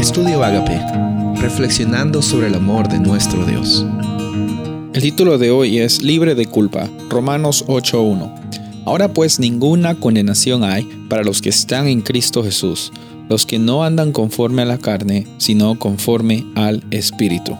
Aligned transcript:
Estudio 0.00 0.42
Agape, 0.42 0.80
reflexionando 1.42 2.22
sobre 2.22 2.46
el 2.46 2.54
amor 2.54 2.88
de 2.88 2.98
nuestro 2.98 3.44
Dios. 3.44 3.84
El 4.94 5.02
título 5.02 5.36
de 5.36 5.50
hoy 5.50 5.78
es 5.78 6.00
Libre 6.00 6.34
de 6.34 6.46
culpa, 6.46 6.88
Romanos 7.10 7.66
8.1. 7.66 8.82
Ahora 8.86 9.12
pues 9.12 9.38
ninguna 9.38 9.94
condenación 9.94 10.64
hay 10.64 10.84
para 11.10 11.22
los 11.22 11.42
que 11.42 11.50
están 11.50 11.86
en 11.86 12.00
Cristo 12.00 12.42
Jesús, 12.42 12.94
los 13.28 13.44
que 13.44 13.58
no 13.58 13.84
andan 13.84 14.12
conforme 14.12 14.62
a 14.62 14.64
la 14.64 14.78
carne, 14.78 15.26
sino 15.36 15.78
conforme 15.78 16.46
al 16.54 16.82
Espíritu. 16.90 17.58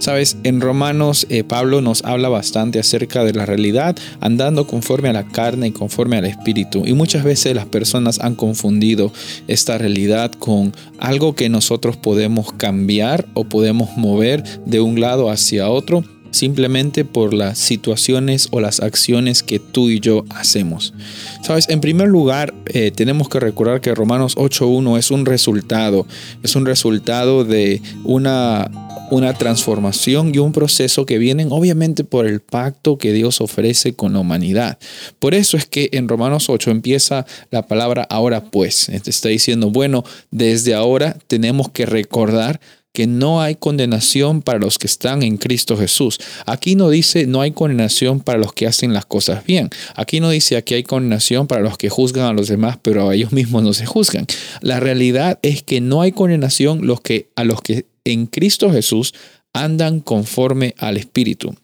Sabes, 0.00 0.38
en 0.44 0.62
Romanos 0.62 1.26
eh, 1.28 1.44
Pablo 1.44 1.82
nos 1.82 2.02
habla 2.04 2.30
bastante 2.30 2.78
acerca 2.78 3.22
de 3.22 3.34
la 3.34 3.44
realidad 3.44 3.98
andando 4.20 4.66
conforme 4.66 5.10
a 5.10 5.12
la 5.12 5.26
carne 5.26 5.66
y 5.66 5.72
conforme 5.72 6.16
al 6.16 6.24
espíritu. 6.24 6.84
Y 6.86 6.94
muchas 6.94 7.22
veces 7.22 7.54
las 7.54 7.66
personas 7.66 8.18
han 8.18 8.34
confundido 8.34 9.12
esta 9.46 9.76
realidad 9.76 10.32
con 10.32 10.72
algo 10.98 11.34
que 11.34 11.50
nosotros 11.50 11.98
podemos 11.98 12.50
cambiar 12.54 13.26
o 13.34 13.44
podemos 13.44 13.94
mover 13.98 14.42
de 14.64 14.80
un 14.80 15.02
lado 15.02 15.30
hacia 15.30 15.68
otro 15.68 16.02
simplemente 16.30 17.04
por 17.04 17.34
las 17.34 17.58
situaciones 17.58 18.48
o 18.50 18.60
las 18.60 18.80
acciones 18.80 19.42
que 19.42 19.58
tú 19.58 19.90
y 19.90 20.00
yo 20.00 20.24
hacemos. 20.30 20.94
Sabes, 21.42 21.68
en 21.68 21.80
primer 21.80 22.08
lugar, 22.08 22.54
eh, 22.66 22.90
tenemos 22.90 23.28
que 23.28 23.40
recordar 23.40 23.80
que 23.80 23.94
Romanos 23.94 24.36
8.1 24.36 24.98
es 24.98 25.10
un 25.10 25.26
resultado, 25.26 26.06
es 26.42 26.56
un 26.56 26.66
resultado 26.66 27.44
de 27.44 27.82
una 28.04 28.70
una 29.10 29.34
transformación 29.34 30.32
y 30.34 30.38
un 30.38 30.52
proceso 30.52 31.04
que 31.04 31.18
vienen 31.18 31.48
obviamente 31.50 32.04
por 32.04 32.26
el 32.26 32.40
pacto 32.40 32.96
que 32.96 33.12
Dios 33.12 33.40
ofrece 33.40 33.94
con 33.94 34.12
la 34.12 34.20
humanidad. 34.20 34.78
Por 35.18 35.34
eso 35.34 35.56
es 35.56 35.66
que 35.66 35.90
en 35.92 36.08
Romanos 36.08 36.48
8 36.48 36.70
empieza 36.70 37.26
la 37.50 37.66
palabra 37.66 38.06
ahora 38.08 38.44
pues. 38.44 38.88
Está 38.88 39.28
diciendo, 39.28 39.70
bueno, 39.70 40.04
desde 40.30 40.74
ahora 40.74 41.16
tenemos 41.26 41.70
que 41.70 41.86
recordar 41.86 42.60
que 42.92 43.06
no 43.06 43.40
hay 43.40 43.54
condenación 43.54 44.42
para 44.42 44.58
los 44.58 44.78
que 44.78 44.86
están 44.86 45.22
en 45.22 45.36
Cristo 45.36 45.76
Jesús. 45.76 46.18
Aquí 46.46 46.74
no 46.74 46.90
dice 46.90 47.26
no 47.26 47.40
hay 47.40 47.52
condenación 47.52 48.20
para 48.20 48.38
los 48.38 48.52
que 48.52 48.66
hacen 48.66 48.92
las 48.92 49.06
cosas 49.06 49.44
bien. 49.44 49.70
Aquí 49.94 50.20
no 50.20 50.30
dice 50.30 50.56
aquí 50.56 50.74
hay 50.74 50.82
condenación 50.82 51.46
para 51.46 51.62
los 51.62 51.78
que 51.78 51.88
juzgan 51.88 52.26
a 52.26 52.32
los 52.32 52.48
demás, 52.48 52.78
pero 52.82 53.08
a 53.08 53.14
ellos 53.14 53.32
mismos 53.32 53.62
no 53.62 53.72
se 53.72 53.86
juzgan. 53.86 54.26
La 54.60 54.80
realidad 54.80 55.38
es 55.42 55.62
que 55.62 55.80
no 55.80 56.02
hay 56.02 56.12
condenación 56.12 56.86
los 56.86 57.00
que, 57.00 57.28
a 57.36 57.44
los 57.44 57.62
que 57.62 57.86
en 58.04 58.26
Cristo 58.26 58.72
Jesús 58.72 59.14
andan 59.52 60.00
conforme 60.00 60.74
al 60.78 60.96
Espíritu 60.96 61.54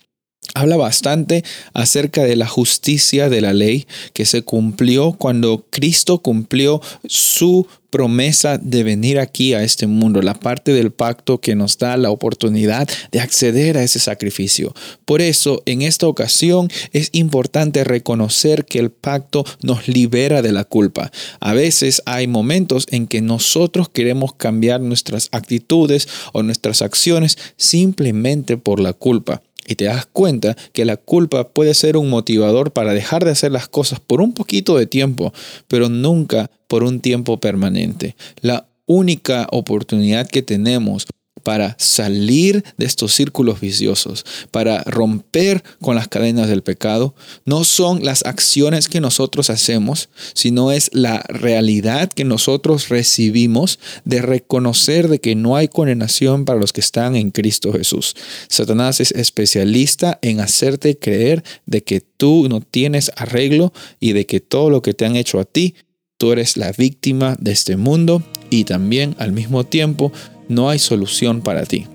habla 0.55 0.77
bastante 0.77 1.45
acerca 1.75 2.25
de 2.25 2.37
la 2.37 2.47
justicia 2.47 3.29
de 3.29 3.41
la 3.41 3.53
ley 3.53 3.87
que 4.13 4.25
se 4.25 4.43
cumplió 4.43 5.13
cuando 5.13 5.67
Cristo 5.71 6.19
cumplió 6.19 6.81
su 7.07 7.67
promesa 7.91 8.59
de 8.59 8.83
venir 8.83 9.19
aquí 9.19 9.55
a 9.55 9.63
este 9.63 9.87
mundo, 9.87 10.21
la 10.21 10.35
parte 10.35 10.73
del 10.73 10.91
pacto 10.91 11.41
que 11.41 11.55
nos 11.55 11.79
da 11.79 11.97
la 11.97 12.11
oportunidad 12.11 12.89
de 13.11 13.21
acceder 13.21 13.79
a 13.79 13.83
ese 13.83 13.99
sacrificio. 13.99 14.75
Por 15.05 15.23
eso, 15.23 15.63
en 15.67 15.83
esta 15.83 16.07
ocasión 16.07 16.69
es 16.93 17.09
importante 17.13 17.85
reconocer 17.85 18.67
que 18.67 18.81
el 18.81 18.91
pacto 18.91 19.45
nos 19.63 19.89
libera 19.89 20.43
de 20.43 20.53
la 20.53 20.65
culpa. 20.65 21.11
A 21.41 21.55
veces 21.55 22.03
hay 22.07 22.27
momentos 22.27 22.87
en 22.91 23.07
que 23.07 23.23
nosotros 23.23 23.89
queremos 23.89 24.35
cambiar 24.35 24.81
nuestras 24.81 25.29
actitudes 25.33 26.09
o 26.33 26.43
nuestras 26.43 26.83
acciones 26.83 27.39
simplemente 27.57 28.59
por 28.59 28.81
la 28.81 28.93
culpa 28.93 29.43
y 29.67 29.75
te 29.75 29.87
das 29.87 30.07
cuenta 30.07 30.57
que 30.73 30.85
la 30.85 30.97
culpa 30.97 31.49
puede 31.49 31.75
ser 31.75 31.97
un 31.97 32.09
motivador 32.09 32.73
para 32.73 32.95
dejar 32.95 33.25
de 33.25 33.33
hacer 33.33 33.53
las 33.53 33.69
cosas 33.69 34.01
por 34.01 34.21
un 34.21 34.33
poquito 34.33 34.77
de 34.77 34.87
tiempo, 34.87 35.33
pero 35.69 35.89
nunca 35.89 36.51
por 36.69 36.85
un 36.85 37.01
tiempo 37.01 37.39
permanente. 37.39 38.17
La 38.41 38.69
única 38.87 39.47
oportunidad 39.51 40.29
que 40.29 40.43
tenemos 40.43 41.07
para 41.47 41.77
salir 41.79 42.65
de 42.77 42.87
estos 42.87 43.15
círculos 43.15 43.61
viciosos, 43.61 44.27
para 44.51 44.83
romper 44.83 45.63
con 45.81 45.95
las 45.95 46.09
cadenas 46.09 46.49
del 46.49 46.65
pecado, 46.65 47.15
no 47.45 47.63
son 47.63 48.05
las 48.05 48.27
acciones 48.27 48.89
que 48.89 49.01
nosotros 49.01 49.49
hacemos, 49.49 50.09
sino 50.35 50.73
es 50.73 50.91
la 50.93 51.23
realidad 51.29 52.11
que 52.13 52.25
nosotros 52.25 52.89
recibimos 52.89 53.79
de 54.05 54.23
reconocer 54.23 55.07
de 55.07 55.21
que 55.21 55.37
no 55.37 55.55
hay 55.55 55.69
condenación 55.69 56.47
para 56.47 56.59
los 56.59 56.73
que 56.73 56.81
están 56.81 57.15
en 57.15 57.31
Cristo 57.31 57.73
Jesús. 57.73 58.17
Satanás 58.49 58.99
es 58.99 59.13
especialista 59.13 60.19
en 60.23 60.41
hacerte 60.41 60.99
creer 60.99 61.45
de 61.65 61.85
que 61.85 62.01
tú 62.01 62.49
no 62.49 62.61
tienes 62.61 63.13
arreglo 63.15 63.73
y 64.01 64.15
de 64.15 64.27
que 64.27 64.41
todo 64.41 64.69
lo 64.69 64.83
que 64.83 64.95
te 64.95 65.05
han 65.05 65.15
hecho 65.15 65.39
a 65.39 65.45
ti, 65.45 65.77
tú 66.19 66.33
eres 66.33 66.57
la 66.57 66.73
víctima 66.73 67.37
de 67.39 67.53
este 67.53 67.77
mundo 67.77 68.25
y 68.51 68.65
también 68.65 69.15
al 69.21 69.31
mismo 69.31 69.63
tiempo 69.63 70.11
no 70.49 70.69
hay 70.69 70.79
solución 70.79 71.41
para 71.41 71.65
ti. 71.65 71.87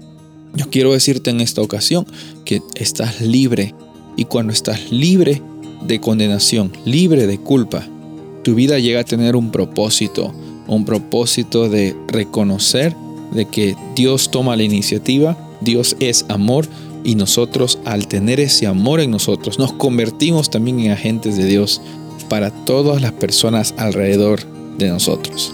Yo 0.56 0.70
quiero 0.70 0.94
decirte 0.94 1.30
en 1.30 1.42
esta 1.42 1.62
ocasión 1.62 2.06
que 2.46 2.62
estás 2.76 3.22
libre 3.22 3.74
y 4.18 4.26
cuando 4.26 4.52
estás 4.52 4.92
libre 4.92 5.42
de 5.86 6.00
condenación, 6.00 6.72
libre 6.86 7.28
de 7.28 7.38
culpa, 7.38 7.88
tu 8.44 8.56
vida 8.56 8.80
llega 8.80 9.02
a 9.02 9.06
tener 9.06 9.36
un 9.36 9.52
propósito, 9.52 10.34
un 10.68 10.86
propósito 10.86 11.70
de 11.70 11.96
reconocer 12.08 12.96
de 13.32 13.46
que 13.46 13.76
Dios 13.96 14.30
toma 14.30 14.56
la 14.56 14.64
iniciativa, 14.64 15.38
Dios 15.62 15.96
es 16.00 16.26
amor 16.28 16.68
y 17.04 17.16
nosotros 17.16 17.80
al 17.86 18.08
tener 18.08 18.40
ese 18.40 18.68
amor 18.68 19.00
en 19.00 19.12
nosotros 19.12 19.58
nos 19.58 19.74
convertimos 19.74 20.50
también 20.50 20.80
en 20.80 20.92
agentes 20.92 21.38
de 21.38 21.46
Dios 21.46 21.82
para 22.30 22.52
todas 22.52 23.02
las 23.02 23.14
personas 23.14 23.74
alrededor 23.78 24.42
de 24.78 24.90
nosotros. 24.90 25.54